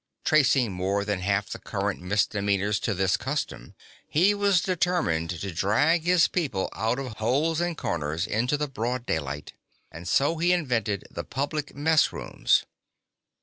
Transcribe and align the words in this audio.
Tracing 0.25 0.71
more 0.71 1.05
than 1.05 1.19
half 1.19 1.51
the 1.51 1.59
current 1.59 2.01
misdemeanours 2.01 2.79
to 2.79 2.95
this 2.95 3.17
custom, 3.17 3.75
(2) 4.05 4.05
he 4.07 4.33
was 4.33 4.59
determined 4.61 5.29
to 5.29 5.53
drag 5.53 6.05
his 6.05 6.27
people 6.27 6.71
out 6.73 6.97
of 6.97 7.17
holes 7.17 7.61
and 7.61 7.77
corners 7.77 8.25
into 8.25 8.57
the 8.57 8.67
broad 8.67 9.05
daylight, 9.05 9.53
and 9.91 10.07
so 10.07 10.39
he 10.39 10.53
invented 10.53 11.05
the 11.11 11.23
public 11.23 11.75
mess 11.75 12.11
rooms. 12.11 12.63